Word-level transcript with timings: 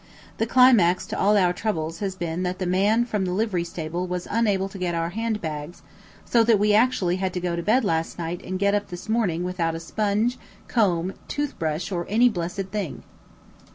The 0.39 0.47
climax 0.47 1.05
to 1.05 1.19
all 1.19 1.37
our 1.37 1.53
troubles 1.53 1.99
has 1.99 2.15
been 2.15 2.41
that 2.41 2.57
the 2.57 2.65
man 2.65 3.05
from 3.05 3.23
the 3.23 3.33
livery 3.33 3.63
stable 3.63 4.07
was 4.07 4.27
unable 4.31 4.67
to 4.67 4.79
get 4.79 4.95
our 4.95 5.09
hand 5.09 5.41
bags, 5.41 5.83
so 6.25 6.43
that 6.43 6.57
we 6.57 6.73
actually 6.73 7.17
had 7.17 7.33
to 7.35 7.39
go 7.39 7.55
to 7.55 7.61
bed 7.61 7.85
last 7.85 8.17
night 8.17 8.41
and 8.43 8.57
get 8.57 8.73
up 8.73 8.87
this 8.87 9.07
morning 9.07 9.43
without 9.43 9.75
a 9.75 9.79
sponge, 9.79 10.39
comb, 10.67 11.13
toothbrush, 11.27 11.91
or 11.91 12.07
any 12.09 12.29
blessed 12.29 12.69
thing. 12.71 13.03